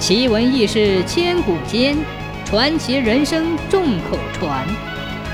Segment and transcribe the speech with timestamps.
[0.00, 1.94] 奇闻异事千古间，
[2.46, 4.66] 传奇人生众口传。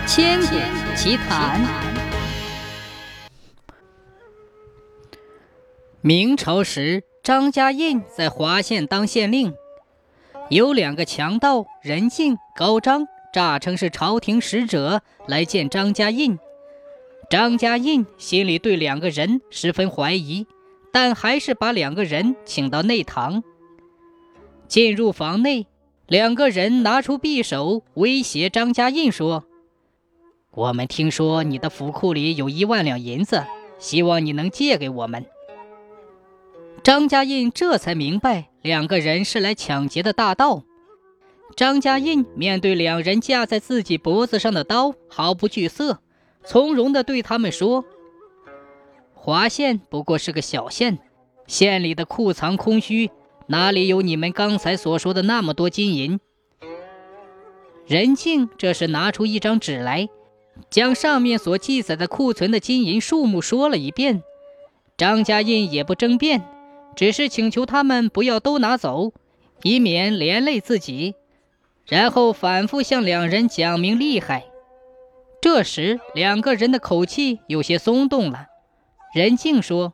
[0.09, 0.57] 千古
[0.97, 1.65] 奇谈。
[6.01, 9.55] 明朝时，张家印在华县当县令，
[10.51, 16.37] 有两个强盗任敬、高张，诈称是朝廷使者来见张家印。
[17.31, 20.45] 张家印心里对两个人十分怀疑，
[20.93, 23.45] 但还是把两个人请到内堂。
[24.69, 25.67] 进入房内，
[26.07, 29.45] 两个人拿出匕首威胁张家印说
[30.53, 33.45] ：“我们听说你的府库里有一万两银子，
[33.79, 35.25] 希望你能借给我们。”
[36.83, 40.63] 张家印这才明白，两个人是来抢劫的大盗。
[41.57, 46.01] 张家印面对两人架在自己脖子上的刀，毫不惧色，
[46.45, 47.85] 从容地对他们说
[49.15, 50.99] ：“华县不过是个小县，
[51.47, 53.11] 县里的库藏空虚。”
[53.49, 56.19] 哪里有你们刚才所说的那么多金银？
[57.87, 60.09] 任静这时拿出一张纸来，
[60.69, 64.23] 将上面所记载的库存的金银数目说了一遍。
[64.97, 66.43] 张家印也不争辩，
[66.97, 69.13] 只是请求他们不要都拿走，
[69.63, 71.15] 以免连累自己。
[71.87, 74.47] 然后反复向两人讲明厉害。
[75.41, 78.47] 这时两个人的口气有些松动了。
[79.15, 79.93] 任静说：“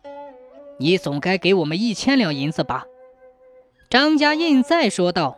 [0.80, 2.86] 你总该给我们一千两银子吧？”
[3.92, 5.36] 张家印再说道：“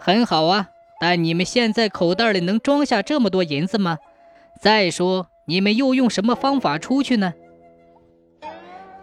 [0.00, 3.98] 很好啊，但你们现在口袋里能装下这么多银子吗？
[4.58, 7.34] 再说，你们又用什么方法出去呢？”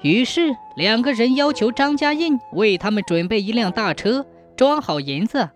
[0.02, 5.52] 于是两个人要求张家印为他们准备一辆大车，装好银子，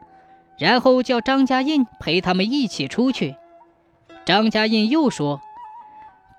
[0.59, 3.36] 然后叫张家印陪他们一起出去。
[4.23, 5.41] 张家印又说：“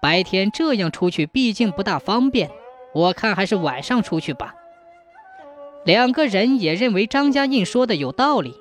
[0.00, 2.48] 白天这样出去毕竟不大方便，
[2.94, 4.55] 我看还是晚上出去吧。”
[5.85, 8.55] 两个人也认为张家印说的有道理。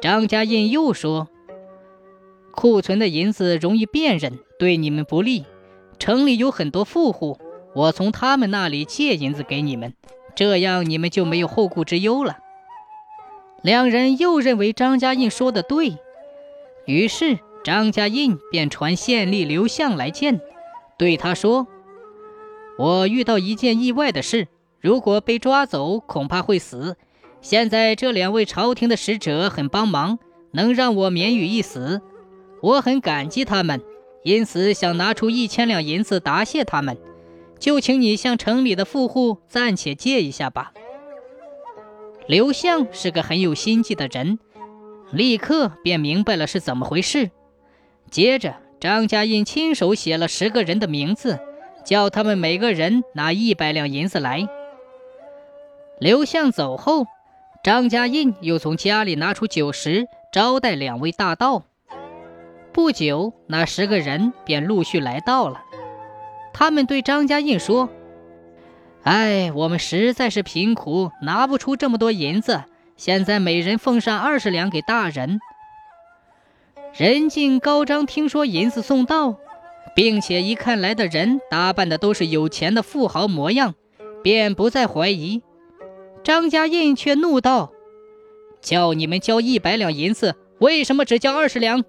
[0.00, 1.28] 张家印又说
[2.52, 5.44] ：“库存的银子容易辨认，对你们不利。
[5.98, 7.38] 城里有很多富户，
[7.74, 9.94] 我从他们那里借银子给你们，
[10.34, 12.38] 这样你们就没有后顾之忧了。”
[13.62, 15.96] 两人又认为张家印说的对，
[16.86, 20.40] 于是张家印便传县吏刘向来见，
[20.96, 21.66] 对他说
[22.78, 24.48] ：“我遇到一件意外的事。”
[24.80, 26.96] 如果被抓走，恐怕会死。
[27.40, 30.18] 现在这两位朝廷的使者很帮忙，
[30.52, 32.00] 能让我免于一死，
[32.60, 33.80] 我很感激他们，
[34.24, 36.96] 因此想拿出一千两银子答谢他们。
[37.58, 40.72] 就请你向城里的富户暂且借一下吧。
[42.26, 44.38] 刘向是个很有心计的人，
[45.10, 47.30] 立刻便明白了是怎么回事。
[48.10, 51.38] 接着，张家印亲手写了十个人的名字，
[51.84, 54.46] 叫他们每个人拿一百两银子来。
[55.98, 57.06] 刘向走后，
[57.64, 61.62] 张家印又从家里拿出酒食招待两位大盗。
[62.70, 65.62] 不久，那十个人便陆续来到了。
[66.52, 67.88] 他们对张家印说
[69.04, 72.64] ：“哎，我们实在是贫苦，拿不出这么多银子。
[72.98, 75.40] 现在每人奉上二十两给大人。”
[76.94, 79.36] 任敬、高张听说银子送到，
[79.94, 83.74] 并且一看来的人打扮的都是有钱的富豪模样，
[84.22, 85.42] 便不再怀疑。
[86.26, 87.70] 张家印却怒道
[88.60, 91.84] ：“叫你们交一百两银子，为什么只交二十两？”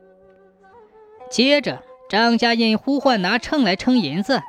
[1.28, 4.40] 接着，张家印呼唤拿秤来称银子。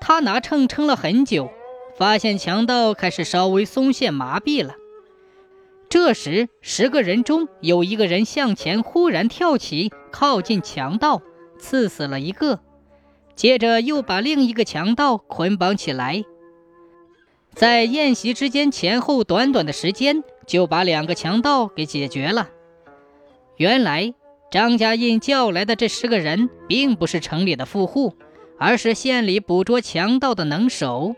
[0.00, 1.50] 他拿秤称了很久，
[1.94, 4.76] 发现强盗开始稍微松懈麻痹了。
[5.90, 11.20] 这时，十个人中有一个人向前忽然跳起，靠近强盗，
[11.58, 12.60] 刺死了一个，
[13.36, 16.24] 接着又把另一个强盗捆绑起来。
[17.54, 22.48] 在宴席之间前后短短的时间，就把两个强盗给解决了。
[23.56, 24.14] 原来
[24.50, 28.14] 张家印叫来的这十个人，并不是城里的富户，
[28.58, 31.14] 而是县里捕捉强盗的能手。